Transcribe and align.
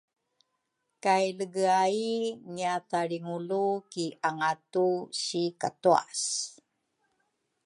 kay 1.03 1.25
Legeay 1.37 1.99
ngiathalrilungu 2.53 3.63
ki 3.91 4.05
angatu 4.29 4.87
si 5.23 5.41
katuase. 5.61 6.35